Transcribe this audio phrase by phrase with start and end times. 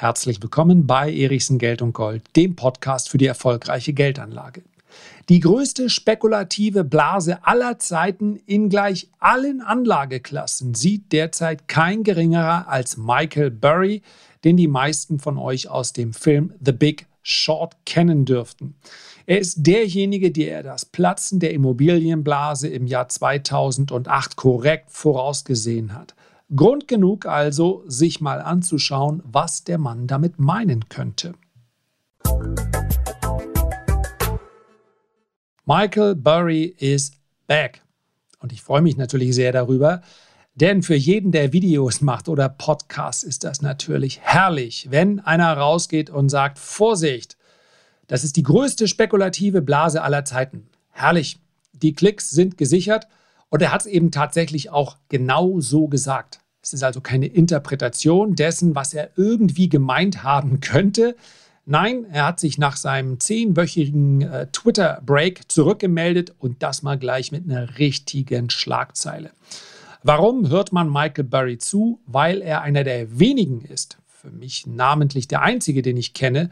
[0.00, 4.62] Herzlich willkommen bei Erichsen Geld und Gold, dem Podcast für die erfolgreiche Geldanlage.
[5.28, 12.96] Die größte spekulative Blase aller Zeiten in gleich allen Anlageklassen sieht derzeit kein geringerer als
[12.96, 14.02] Michael Burry,
[14.44, 18.76] den die meisten von euch aus dem Film The Big Short kennen dürften.
[19.26, 26.14] Er ist derjenige, der das Platzen der Immobilienblase im Jahr 2008 korrekt vorausgesehen hat.
[26.56, 31.34] Grund genug also, sich mal anzuschauen, was der Mann damit meinen könnte.
[35.66, 37.12] Michael Burry is
[37.46, 37.82] back.
[38.40, 40.00] Und ich freue mich natürlich sehr darüber,
[40.54, 46.08] denn für jeden, der Videos macht oder Podcasts, ist das natürlich herrlich, wenn einer rausgeht
[46.08, 47.36] und sagt, Vorsicht,
[48.06, 50.66] das ist die größte spekulative Blase aller Zeiten.
[50.92, 51.38] Herrlich,
[51.74, 53.06] die Klicks sind gesichert
[53.50, 56.40] und er hat es eben tatsächlich auch genau so gesagt.
[56.62, 61.16] Es ist also keine Interpretation dessen, was er irgendwie gemeint haben könnte.
[61.64, 67.44] Nein, er hat sich nach seinem zehnwöchigen äh, Twitter-Break zurückgemeldet und das mal gleich mit
[67.44, 69.32] einer richtigen Schlagzeile.
[70.02, 72.00] Warum hört man Michael Burry zu?
[72.06, 76.50] Weil er einer der wenigen ist, für mich namentlich der einzige, den ich kenne,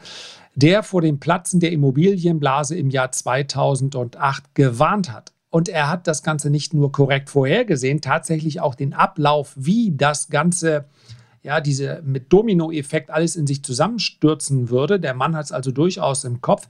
[0.55, 5.33] der vor dem Platzen der Immobilienblase im Jahr 2008 gewarnt hat.
[5.50, 10.28] Und er hat das Ganze nicht nur korrekt vorhergesehen, tatsächlich auch den Ablauf, wie das
[10.28, 10.86] Ganze,
[11.42, 14.98] ja, diese mit Dominoeffekt alles in sich zusammenstürzen würde.
[14.98, 16.69] Der Mann hat es also durchaus im Kopf.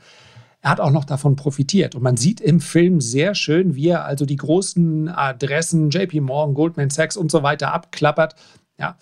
[0.60, 1.94] Er hat auch noch davon profitiert.
[1.94, 6.54] Und man sieht im Film sehr schön, wie er also die großen Adressen, JP Morgan,
[6.54, 8.34] Goldman Sachs und so weiter abklappert.
[8.78, 8.96] Ja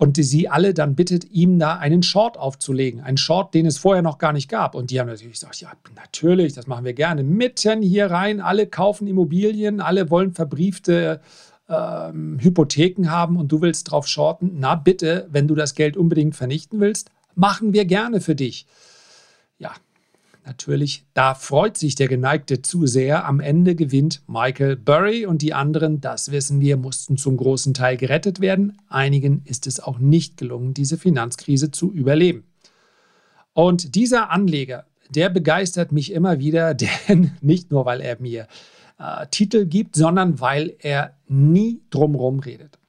[0.00, 3.02] und sie alle dann bittet, ihm da einen Short aufzulegen.
[3.02, 4.74] Einen Short, den es vorher noch gar nicht gab.
[4.74, 7.22] Und die haben natürlich gesagt, ja, natürlich, das machen wir gerne.
[7.22, 11.20] Mitten hier rein, alle kaufen Immobilien, alle wollen verbriefte
[11.68, 14.52] ähm, Hypotheken haben und du willst drauf shorten.
[14.54, 18.66] Na bitte, wenn du das Geld unbedingt vernichten willst, machen wir gerne für dich.
[19.58, 19.74] Ja,
[20.50, 23.24] Natürlich, da freut sich der geneigte Zuseher.
[23.24, 27.96] Am Ende gewinnt Michael Burry und die anderen, das wissen wir, mussten zum großen Teil
[27.96, 28.76] gerettet werden.
[28.88, 32.42] Einigen ist es auch nicht gelungen, diese Finanzkrise zu überleben.
[33.52, 36.74] Und dieser Anleger, der begeistert mich immer wieder,
[37.08, 38.48] denn nicht nur, weil er mir
[38.98, 42.79] äh, Titel gibt, sondern weil er nie drumherum redet,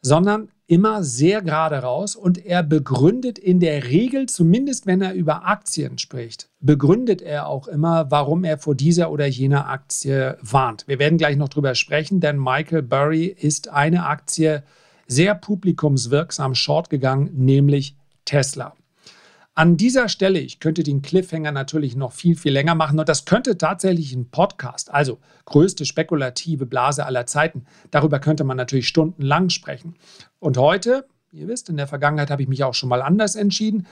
[0.00, 5.46] sondern immer sehr gerade raus und er begründet in der Regel, zumindest wenn er über
[5.46, 10.86] Aktien spricht, begründet er auch immer, warum er vor dieser oder jener Aktie warnt.
[10.86, 14.62] Wir werden gleich noch drüber sprechen, denn Michael Burry ist eine Aktie
[15.06, 18.74] sehr publikumswirksam short gegangen, nämlich Tesla.
[19.58, 23.24] An dieser Stelle, ich könnte den Cliffhanger natürlich noch viel, viel länger machen und das
[23.24, 27.64] könnte tatsächlich ein Podcast, also größte spekulative Blase aller Zeiten.
[27.90, 29.96] Darüber könnte man natürlich stundenlang sprechen.
[30.38, 33.88] Und heute, ihr wisst, in der Vergangenheit habe ich mich auch schon mal anders entschieden.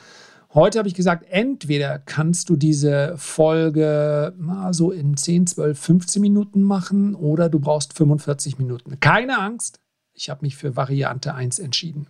[0.55, 6.23] Heute habe ich gesagt, entweder kannst du diese Folge mal so in 10, 12, 15
[6.23, 9.01] Minuten machen oder du brauchst 45 Minuten.
[9.01, 9.81] Keine Angst,
[10.13, 12.07] ich habe mich für Variante 1 entschieden.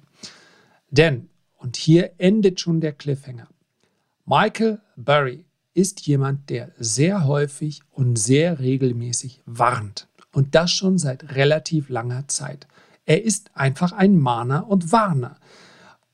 [0.91, 1.31] Denn
[1.67, 3.49] und hier endet schon der Cliffhanger.
[4.25, 10.07] Michael Burry ist jemand, der sehr häufig und sehr regelmäßig warnt.
[10.31, 12.69] Und das schon seit relativ langer Zeit.
[13.05, 15.39] Er ist einfach ein Mahner und Warner.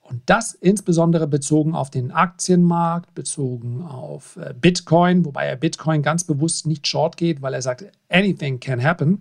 [0.01, 6.25] Und das insbesondere bezogen auf den Aktienmarkt, bezogen auf äh, Bitcoin, wobei er Bitcoin ganz
[6.25, 9.21] bewusst nicht short geht, weil er sagt, anything can happen.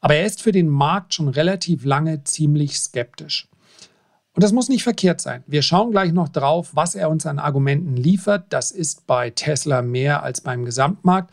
[0.00, 3.46] Aber er ist für den Markt schon relativ lange ziemlich skeptisch.
[4.40, 5.44] Und das muss nicht verkehrt sein.
[5.46, 8.46] Wir schauen gleich noch drauf, was er uns an Argumenten liefert.
[8.48, 11.30] Das ist bei Tesla mehr als beim Gesamtmarkt.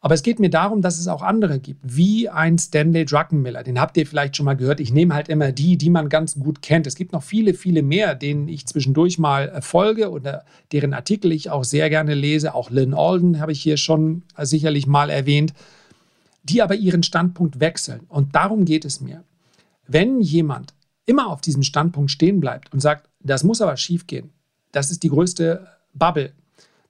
[0.00, 3.62] Aber es geht mir darum, dass es auch andere gibt, wie ein Stanley Druckenmiller.
[3.62, 4.80] Den habt ihr vielleicht schon mal gehört.
[4.80, 6.88] Ich nehme halt immer die, die man ganz gut kennt.
[6.88, 11.50] Es gibt noch viele, viele mehr, denen ich zwischendurch mal folge oder deren Artikel ich
[11.50, 12.56] auch sehr gerne lese.
[12.56, 15.52] Auch Lynn Alden habe ich hier schon sicherlich mal erwähnt,
[16.42, 18.00] die aber ihren Standpunkt wechseln.
[18.08, 19.22] Und darum geht es mir.
[19.86, 20.74] Wenn jemand
[21.08, 24.30] immer auf diesem Standpunkt stehen bleibt und sagt, das muss aber schief gehen,
[24.72, 26.32] das ist die größte Bubble,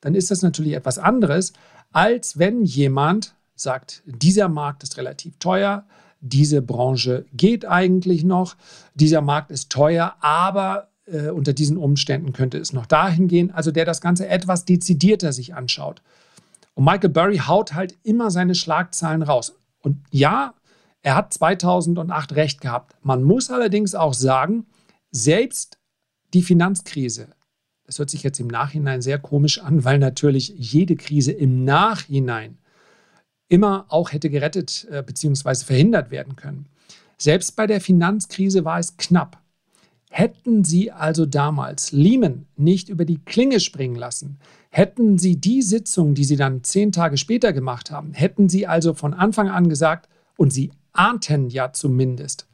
[0.01, 1.53] dann ist das natürlich etwas anderes,
[1.93, 5.85] als wenn jemand sagt, dieser Markt ist relativ teuer,
[6.21, 8.57] diese Branche geht eigentlich noch,
[8.95, 13.71] dieser Markt ist teuer, aber äh, unter diesen Umständen könnte es noch dahin gehen, also
[13.71, 16.03] der das Ganze etwas dezidierter sich anschaut.
[16.75, 19.55] Und Michael Burry haut halt immer seine Schlagzeilen raus.
[19.81, 20.55] Und ja,
[21.09, 22.95] er hat 2008 recht gehabt.
[23.03, 24.67] Man muss allerdings auch sagen,
[25.11, 25.79] selbst
[26.35, 27.29] die Finanzkrise,
[27.87, 32.59] das hört sich jetzt im Nachhinein sehr komisch an, weil natürlich jede Krise im Nachhinein
[33.49, 35.65] immer auch hätte gerettet äh, bzw.
[35.65, 36.67] verhindert werden können.
[37.17, 39.41] Selbst bei der Finanzkrise war es knapp.
[40.11, 46.15] Hätten Sie also damals Lehman nicht über die Klinge springen lassen, hätten Sie die Sitzung,
[46.15, 50.11] die Sie dann zehn Tage später gemacht haben, hätten Sie also von Anfang an gesagt,
[50.39, 52.47] und Sie ahnten ja zumindest,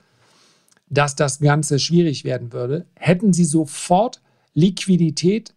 [0.88, 4.20] dass das Ganze schwierig werden würde, hätten Sie sofort
[4.54, 5.54] Liquidität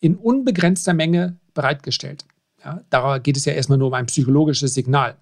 [0.00, 2.24] in unbegrenzter Menge bereitgestellt.
[2.64, 5.16] Ja, da geht es ja erstmal nur um ein psychologisches Signal.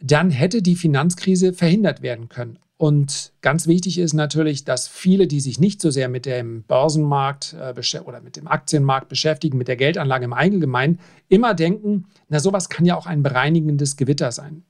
[0.00, 2.58] Dann hätte die Finanzkrise verhindert werden können.
[2.76, 7.54] Und ganz wichtig ist natürlich, dass viele, die sich nicht so sehr mit dem Börsenmarkt
[7.54, 10.98] äh, oder mit dem Aktienmarkt beschäftigen, mit der Geldanlage im Allgemeinen,
[11.28, 14.64] immer denken, na sowas kann ja auch ein bereinigendes Gewitter sein.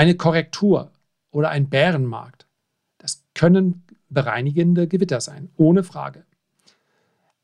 [0.00, 0.92] Eine Korrektur
[1.30, 2.46] oder ein Bärenmarkt,
[2.96, 6.24] das können bereinigende Gewitter sein, ohne Frage.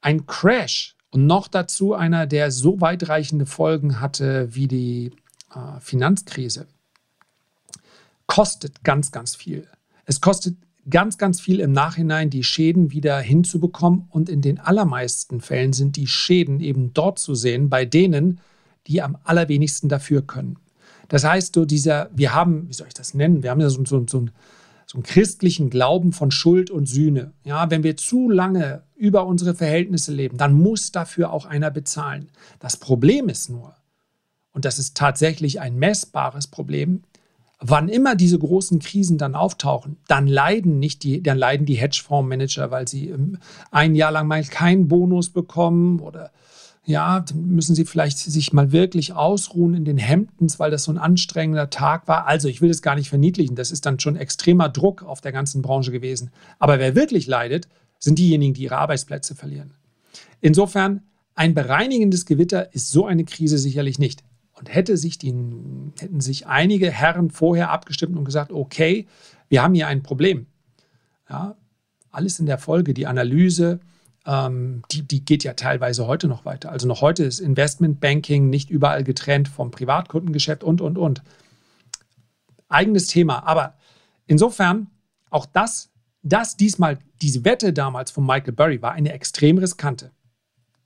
[0.00, 5.12] Ein Crash und noch dazu einer, der so weitreichende Folgen hatte wie die
[5.54, 6.66] äh, Finanzkrise,
[8.26, 9.68] kostet ganz, ganz viel.
[10.06, 10.56] Es kostet
[10.88, 14.06] ganz, ganz viel im Nachhinein, die Schäden wieder hinzubekommen.
[14.08, 18.40] Und in den allermeisten Fällen sind die Schäden eben dort zu sehen, bei denen,
[18.86, 20.58] die am allerwenigsten dafür können.
[21.08, 23.42] Das heißt, so dieser, wir haben, wie soll ich das nennen?
[23.42, 24.26] Wir haben ja so, so, so,
[24.86, 27.32] so einen christlichen Glauben von Schuld und Sühne.
[27.44, 32.30] Ja, wenn wir zu lange über unsere Verhältnisse leben, dann muss dafür auch einer bezahlen.
[32.60, 33.74] Das Problem ist nur,
[34.52, 37.02] und das ist tatsächlich ein messbares Problem,
[37.60, 42.70] wann immer diese großen Krisen dann auftauchen, dann leiden nicht die, dann leiden die Hedgefondsmanager,
[42.70, 43.38] weil sie ähm,
[43.70, 46.30] ein Jahr lang mal keinen Bonus bekommen oder
[46.86, 50.92] ja, dann müssen sie vielleicht sich mal wirklich ausruhen in den Hemdens, weil das so
[50.92, 52.26] ein anstrengender Tag war.
[52.26, 53.56] Also, ich will das gar nicht verniedlichen.
[53.56, 56.30] Das ist dann schon extremer Druck auf der ganzen Branche gewesen.
[56.60, 57.66] Aber wer wirklich leidet,
[57.98, 59.74] sind diejenigen, die ihre Arbeitsplätze verlieren.
[60.40, 61.02] Insofern,
[61.34, 64.22] ein bereinigendes Gewitter ist so eine Krise sicherlich nicht.
[64.52, 65.34] Und hätte sich die,
[65.98, 69.06] hätten sich einige Herren vorher abgestimmt und gesagt, okay,
[69.48, 70.46] wir haben hier ein Problem.
[71.28, 71.56] Ja,
[72.12, 73.80] alles in der Folge, die Analyse,
[74.26, 76.70] ähm, die, die geht ja teilweise heute noch weiter.
[76.70, 81.22] Also noch heute ist Investmentbanking nicht überall getrennt vom Privatkundengeschäft und, und, und.
[82.68, 83.46] Eigenes Thema.
[83.46, 83.74] Aber
[84.26, 84.88] insofern,
[85.30, 85.90] auch das,
[86.22, 90.10] das diesmal, diese Wette damals von Michael Burry war eine extrem riskante.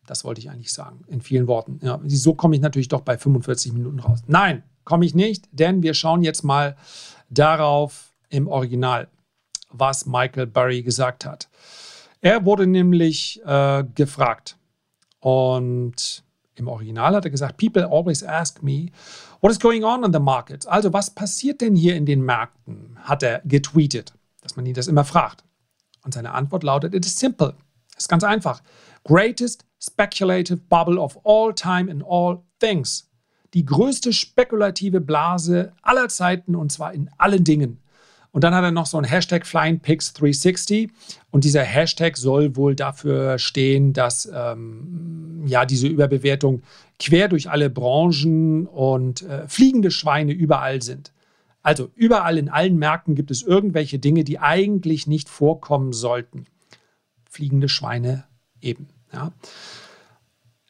[0.06, 1.78] Das wollte ich eigentlich sagen, in vielen Worten.
[1.82, 4.20] Ja, so komme ich natürlich doch bei 45 Minuten raus.
[4.26, 6.76] Nein, komme ich nicht, denn wir schauen jetzt mal
[7.30, 9.08] darauf im Original,
[9.70, 11.48] was Michael Burry gesagt hat.
[12.20, 14.58] Er wurde nämlich äh, gefragt
[15.20, 16.22] und
[16.54, 18.90] im Original hat er gesagt, People always ask me,
[19.40, 20.66] what is going on in the markets?
[20.66, 22.98] Also was passiert denn hier in den Märkten?
[23.00, 24.12] Hat er getweetet,
[24.42, 25.44] dass man ihn das immer fragt.
[26.02, 27.54] Und seine Antwort lautet, it is simple.
[27.96, 28.62] Es ist ganz einfach.
[29.04, 33.10] Greatest speculative bubble of all time in all things.
[33.54, 37.79] Die größte spekulative Blase aller Zeiten und zwar in allen Dingen.
[38.32, 40.90] Und dann hat er noch so ein Hashtag FlyingPix360
[41.30, 46.62] und dieser Hashtag soll wohl dafür stehen, dass ähm, ja diese Überbewertung
[47.00, 51.12] quer durch alle Branchen und äh, fliegende Schweine überall sind.
[51.62, 56.46] Also überall in allen Märkten gibt es irgendwelche Dinge, die eigentlich nicht vorkommen sollten.
[57.28, 58.24] Fliegende Schweine
[58.60, 58.88] eben.
[59.12, 59.32] Ja.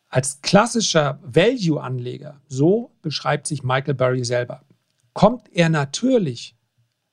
[0.09, 4.63] Als klassischer Value-Anleger, so beschreibt sich Michael Burry selber,
[5.13, 6.57] kommt er natürlich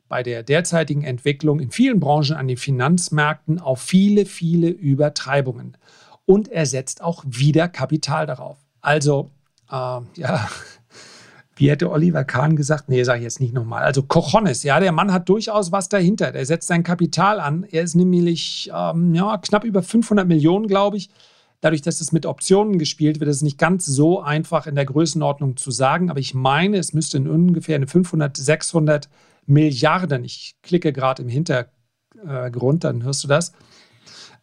[0.09, 5.77] bei der derzeitigen Entwicklung in vielen Branchen an den Finanzmärkten auf viele, viele Übertreibungen.
[6.25, 8.57] Und er setzt auch wieder Kapital darauf.
[8.81, 9.29] Also,
[9.69, 10.49] äh, ja,
[11.57, 12.87] wie hätte Oliver Kahn gesagt?
[12.87, 13.83] Nee, sage ich jetzt nicht nochmal.
[13.83, 16.31] Also Cojones, ja, der Mann hat durchaus was dahinter.
[16.31, 17.65] Der setzt sein Kapital an.
[17.71, 21.09] Er ist nämlich ähm, ja, knapp über 500 Millionen, glaube ich.
[21.59, 24.85] Dadurch, dass es mit Optionen gespielt wird, ist es nicht ganz so einfach in der
[24.85, 26.11] Größenordnung zu sagen.
[26.11, 29.09] Aber ich meine, es müsste in ungefähr eine 500, 600
[29.47, 33.53] Milliarden, ich klicke gerade im Hintergrund, dann hörst du das,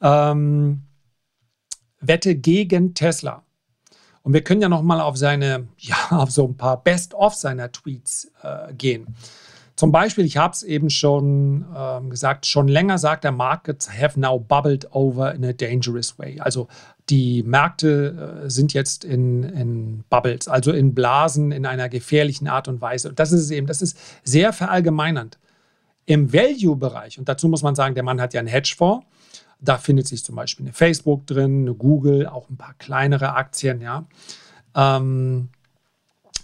[0.00, 0.82] ähm,
[2.00, 3.44] Wette gegen Tesla.
[4.23, 7.70] Und wir können ja noch mal auf seine, ja, auf so ein paar Best-of seiner
[7.70, 9.14] Tweets äh, gehen.
[9.76, 14.18] Zum Beispiel, ich habe es eben schon ähm, gesagt, schon länger sagt der Markets have
[14.18, 16.38] now bubbled over in a dangerous way.
[16.40, 16.68] Also
[17.11, 22.68] die Märkte äh, sind jetzt in, in Bubbles, also in Blasen in einer gefährlichen Art
[22.68, 23.11] und Weise.
[23.11, 25.38] Und das ist es eben, das ist sehr verallgemeinernd.
[26.06, 29.06] Im Value-Bereich, und dazu muss man sagen, der Mann hat ja einen Hedgefonds,
[29.61, 33.80] da findet sich zum Beispiel eine Facebook drin, eine Google, auch ein paar kleinere Aktien,
[33.80, 34.06] ja.
[34.75, 35.49] Ähm,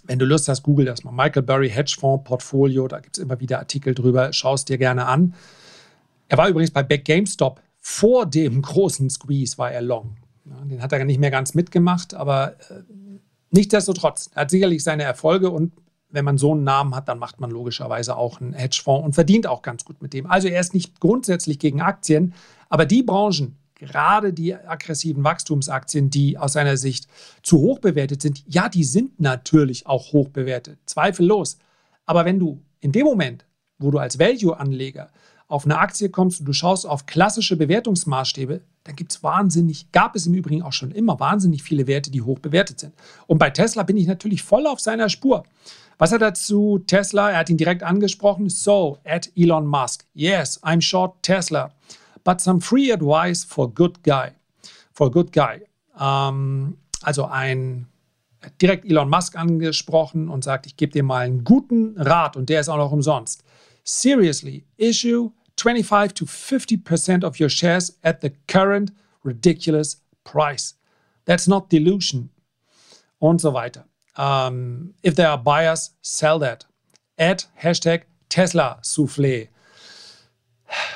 [0.05, 1.13] wenn du Lust hast, google das mal.
[1.13, 5.07] Michael Burry Hedgefonds Portfolio, da gibt es immer wieder Artikel drüber, schau es dir gerne
[5.07, 5.35] an.
[6.29, 10.17] Er war übrigens bei Back GameStop vor dem großen Squeeze war er long.
[10.45, 12.83] Den hat er nicht mehr ganz mitgemacht, aber äh,
[13.51, 15.73] nichtsdestotrotz, er hat sicherlich seine Erfolge und
[16.11, 19.47] wenn man so einen Namen hat, dann macht man logischerweise auch einen Hedgefonds und verdient
[19.47, 20.27] auch ganz gut mit dem.
[20.27, 22.35] Also er ist nicht grundsätzlich gegen Aktien,
[22.69, 27.07] aber die Branchen, gerade die aggressiven Wachstumsaktien, die aus seiner Sicht
[27.43, 31.59] zu hoch bewertet sind, ja, die sind natürlich auch hoch bewertet, zweifellos.
[32.07, 33.47] Aber wenn du in dem Moment,
[33.79, 35.11] wo du als Value-Anleger
[35.51, 40.15] auf eine Aktie kommst und du schaust auf klassische Bewertungsmaßstäbe, dann gibt es wahnsinnig, gab
[40.15, 42.95] es im Übrigen auch schon immer wahnsinnig viele Werte, die hoch bewertet sind.
[43.27, 45.43] Und bei Tesla bin ich natürlich voll auf seiner Spur.
[45.99, 47.33] Was hat er zu Tesla?
[47.33, 48.49] Er hat ihn direkt angesprochen.
[48.49, 50.07] So, at Elon Musk.
[50.15, 51.73] Yes, I'm short Tesla.
[52.23, 54.31] But some free advice for good guy.
[54.93, 55.63] For good guy.
[56.01, 57.87] Ähm, also ein
[58.63, 62.61] direkt Elon Musk angesprochen und sagt, ich gebe dir mal einen guten Rat und der
[62.61, 63.43] ist auch noch umsonst.
[63.85, 70.75] Seriously, issue 25 to 50% of your shares at the current ridiculous price.
[71.27, 72.31] That's not delusion.
[73.19, 73.85] Und so weiter.
[74.17, 76.67] Um, if there are buyers, sell that.
[77.19, 79.49] Add Hashtag Tesla Soufflé.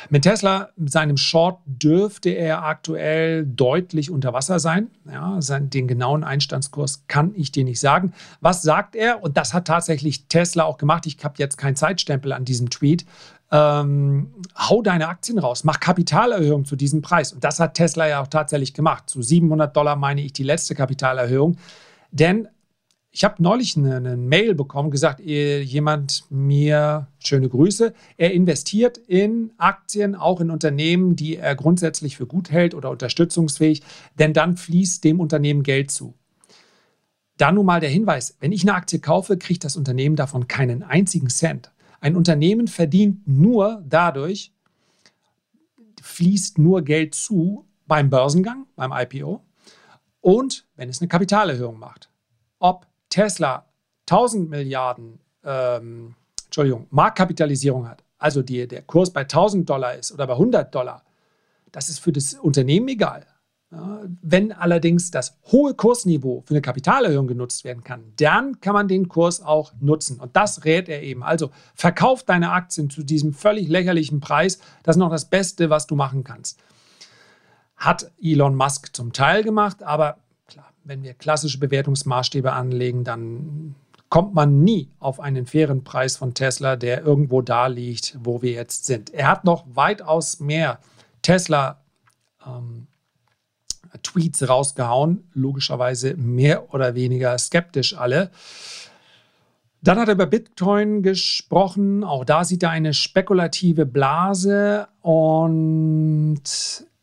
[0.09, 4.91] Mit Tesla, mit seinem Short, dürfte er aktuell deutlich unter Wasser sein.
[5.11, 8.13] Ja, den genauen Einstandskurs kann ich dir nicht sagen.
[8.41, 9.23] Was sagt er?
[9.23, 11.07] Und das hat tatsächlich Tesla auch gemacht.
[11.07, 13.05] Ich habe jetzt keinen Zeitstempel an diesem Tweet.
[13.53, 17.33] Ähm, hau deine Aktien raus, mach Kapitalerhöhung zu diesem Preis.
[17.33, 19.09] Und das hat Tesla ja auch tatsächlich gemacht.
[19.09, 21.57] Zu 700 Dollar meine ich die letzte Kapitalerhöhung.
[22.11, 22.49] Denn
[23.15, 29.53] ich habe neulich eine, eine, Mail bekommen, gesagt, jemand mir, schöne Grüße, er investiert in
[29.57, 33.83] Aktien, auch in Unternehmen, die er grundsätzlich für gut hält oder unterstützungsfähig,
[34.19, 36.15] denn dann fließt dem Unternehmen Geld zu.
[37.37, 40.83] Da nun mal der Hinweis, wenn ich eine Aktie kaufe, kriegt das Unternehmen davon keinen
[40.83, 41.71] einzigen Cent.
[42.05, 44.53] Ein Unternehmen verdient nur dadurch,
[46.03, 49.43] fließt nur Geld zu beim Börsengang, beim IPO
[50.21, 52.11] und wenn es eine Kapitalerhöhung macht.
[52.59, 53.65] Ob Tesla
[54.03, 60.27] 1000 Milliarden, ähm, Entschuldigung, Marktkapitalisierung hat, also die, der Kurs bei 1000 Dollar ist oder
[60.27, 61.05] bei 100 Dollar,
[61.73, 63.27] das ist für das Unternehmen egal.
[64.23, 69.09] Wenn allerdings das hohe Kursniveau für eine Kapitalerhöhung genutzt werden kann, dann kann man den
[69.09, 70.21] Kurs auch nutzen.
[70.21, 71.23] Und das rät er eben.
[71.23, 74.59] Also verkauf deine Aktien zu diesem völlig lächerlichen Preis.
[74.83, 76.59] Das ist noch das Beste, was du machen kannst.
[77.77, 80.19] Hat Elon Musk zum Teil gemacht, aber
[80.85, 83.75] wenn wir klassische Bewertungsmaßstäbe anlegen, dann
[84.11, 88.53] kommt man nie auf einen fairen Preis von Tesla, der irgendwo da liegt, wo wir
[88.53, 89.13] jetzt sind.
[89.13, 90.79] Er hat noch weitaus mehr
[91.23, 91.81] Tesla
[92.47, 92.87] ähm,
[94.05, 98.31] Tweets rausgehauen, logischerweise mehr oder weniger skeptisch alle.
[99.83, 102.05] Dann hat er über Bitcoin gesprochen.
[102.05, 106.43] Auch da sieht er eine spekulative Blase und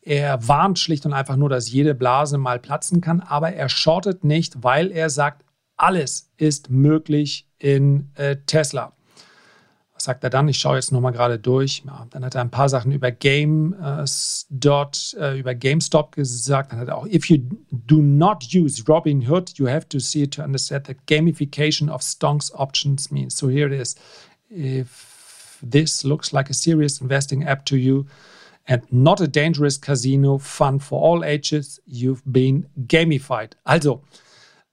[0.02, 4.24] er warnt schlicht und einfach nur, dass jede Blase mal platzen kann, aber er shortet
[4.24, 5.46] nicht, weil er sagt,
[5.78, 8.94] alles ist möglich in äh, Tesla.
[10.02, 10.48] Was sagt er dann?
[10.48, 11.84] Ich schaue jetzt nochmal gerade durch.
[11.86, 14.04] Ja, dann hat er ein paar Sachen über Game äh,
[14.50, 16.72] dot, äh, über GameStop gesagt.
[16.72, 17.38] Dann hat er auch, if you
[17.70, 22.52] do not use Robinhood, you have to see it to understand that gamification of stocks
[22.52, 23.38] options means.
[23.38, 23.94] So here it is.
[24.50, 28.08] If this looks like a serious investing app to you,
[28.66, 33.52] and not a dangerous casino, fun for all ages, you've been gamified.
[33.66, 34.02] Also,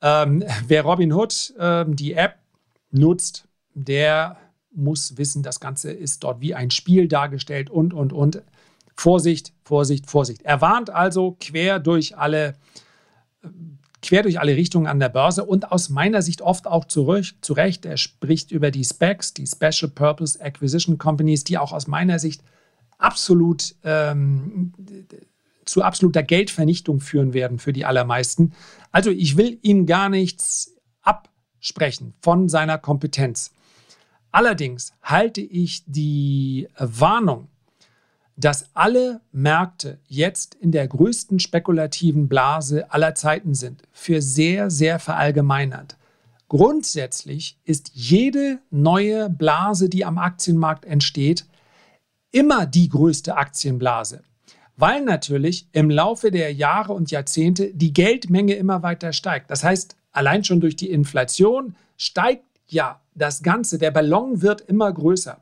[0.00, 2.38] ähm, wer Robinhood, ähm, die App
[2.90, 4.38] nutzt, der
[4.70, 8.42] muss wissen, das Ganze ist dort wie ein Spiel dargestellt und, und, und.
[8.94, 10.42] Vorsicht, Vorsicht, Vorsicht.
[10.42, 12.56] Er warnt also quer durch alle,
[14.02, 17.52] quer durch alle Richtungen an der Börse und aus meiner Sicht oft auch zurück, zu
[17.52, 17.86] Recht.
[17.86, 22.42] Er spricht über die SPACs, die Special Purpose Acquisition Companies, die auch aus meiner Sicht
[22.98, 24.72] absolut ähm,
[25.64, 28.52] zu absoluter Geldvernichtung führen werden für die allermeisten.
[28.90, 33.52] Also ich will ihm gar nichts absprechen von seiner Kompetenz.
[34.30, 37.48] Allerdings halte ich die Warnung,
[38.36, 44.98] dass alle Märkte jetzt in der größten spekulativen Blase aller Zeiten sind, für sehr, sehr
[45.00, 45.96] verallgemeinert.
[46.48, 51.46] Grundsätzlich ist jede neue Blase, die am Aktienmarkt entsteht,
[52.30, 54.22] immer die größte Aktienblase,
[54.76, 59.50] weil natürlich im Laufe der Jahre und Jahrzehnte die Geldmenge immer weiter steigt.
[59.50, 64.92] Das heißt, allein schon durch die Inflation steigt ja das Ganze, der Ballon wird immer
[64.92, 65.38] größer.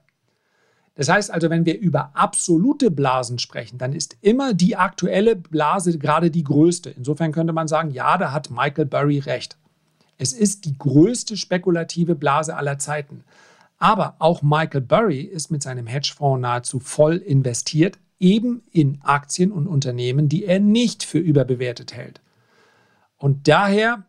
[0.97, 5.99] Das heißt also, wenn wir über absolute Blasen sprechen, dann ist immer die aktuelle Blase
[5.99, 6.91] gerade die größte.
[6.91, 9.59] Insofern könnte man sagen, ja, da hat Michael Burry recht.
[10.17, 13.25] Es ist die größte spekulative Blase aller Zeiten.
[13.79, 19.67] Aber auch Michael Burry ist mit seinem Hedgefonds nahezu voll investiert, eben in Aktien und
[19.67, 22.23] Unternehmen, die er nicht für überbewertet hält.
[23.19, 24.05] Und daher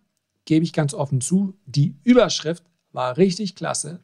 [0.45, 3.99] gebe ich ganz offen zu, die Überschrift war richtig klasse.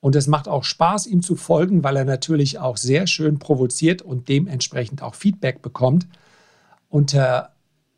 [0.00, 4.02] Und es macht auch Spaß, ihm zu folgen, weil er natürlich auch sehr schön provoziert
[4.02, 6.08] und dementsprechend auch Feedback bekommt.
[6.88, 7.52] Unter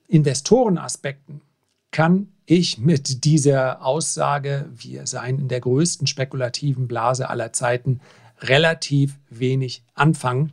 [0.06, 1.40] Investorenaspekten
[1.90, 8.00] kann ich mit dieser Aussage, wir seien in der größten spekulativen Blase aller Zeiten,
[8.40, 10.52] relativ wenig anfangen.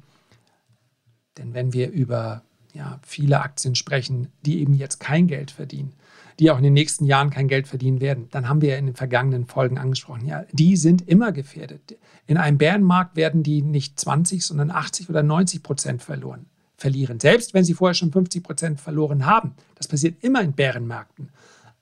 [1.37, 5.93] Denn wenn wir über ja, viele Aktien sprechen, die eben jetzt kein Geld verdienen,
[6.39, 8.85] die auch in den nächsten Jahren kein Geld verdienen werden, dann haben wir ja in
[8.85, 11.97] den vergangenen Folgen angesprochen, ja, die sind immer gefährdet.
[12.27, 16.45] In einem Bärenmarkt werden die nicht 20, sondern 80 oder 90 Prozent verloren,
[16.77, 19.55] verlieren, selbst wenn sie vorher schon 50 Prozent verloren haben.
[19.75, 21.29] Das passiert immer in Bärenmärkten.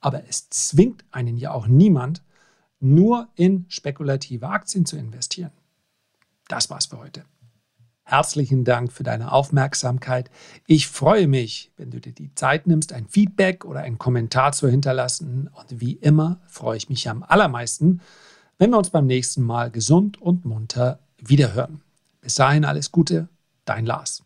[0.02, 2.24] Aber es zwingt einen ja auch niemand,
[2.80, 5.52] nur in spekulative Aktien zu investieren.
[6.48, 7.26] Das war's für heute.
[8.10, 10.32] Herzlichen Dank für deine Aufmerksamkeit.
[10.66, 14.68] Ich freue mich, wenn du dir die Zeit nimmst, ein Feedback oder einen Kommentar zu
[14.68, 15.48] hinterlassen.
[15.54, 18.02] Und wie immer freue ich mich am allermeisten,
[18.58, 21.82] wenn wir uns beim nächsten Mal gesund und munter wiederhören.
[22.20, 23.30] Bis dahin alles Gute,
[23.66, 24.24] dein Lars.